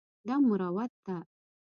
[0.27, 1.17] دا مروت ده.